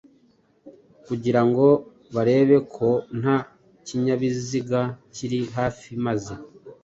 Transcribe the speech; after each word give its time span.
kugira 1.05 1.41
ngo 1.47 1.67
barebe 2.13 2.57
ko 2.75 2.89
nta 3.19 3.37
kinyabiziga 3.85 4.81
kiri 5.13 5.39
hafi 5.55 5.89
maze 6.05 6.33